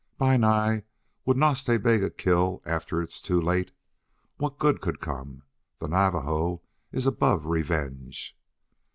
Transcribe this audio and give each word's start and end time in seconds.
"Bi 0.17 0.35
Nai, 0.35 0.81
would 1.27 1.37
Nas 1.37 1.63
Ta 1.63 1.77
Bega 1.77 2.09
kill 2.09 2.63
after 2.65 3.03
it 3.03 3.09
is 3.11 3.21
too 3.21 3.39
late? 3.39 3.71
What 4.37 4.57
good 4.57 4.81
could 4.81 4.99
come? 4.99 5.43
The 5.77 5.87
Navajo 5.87 6.63
is 6.91 7.05
above 7.05 7.45
revenge." 7.45 8.35